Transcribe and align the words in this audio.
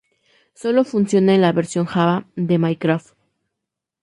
Solo 0.55 0.83
funciona 0.83 1.35
en 1.35 1.41
la 1.41 1.51
"Versión 1.51 1.85
Java" 1.85 2.25
de 2.35 2.57
"Minecraft". 2.57 3.13